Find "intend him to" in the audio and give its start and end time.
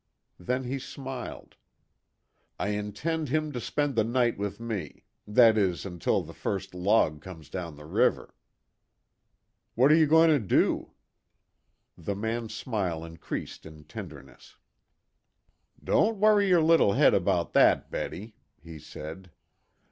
2.69-3.61